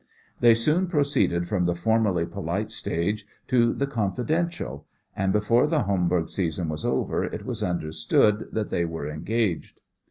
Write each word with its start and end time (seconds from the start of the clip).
They 0.39 0.55
soon 0.55 0.87
proceeded 0.87 1.47
from 1.47 1.65
the 1.65 1.75
formally 1.75 2.25
polite 2.25 2.71
stage 2.71 3.27
to 3.49 3.71
the 3.71 3.85
confidential, 3.85 4.87
and 5.15 5.31
before 5.31 5.67
the 5.67 5.83
Homburg 5.83 6.27
season 6.27 6.69
was 6.69 6.83
over 6.83 7.23
it 7.23 7.45
was 7.45 7.61
understood 7.61 8.47
that 8.51 8.71
they 8.71 8.83
were 8.83 9.07
engaged. 9.07 9.79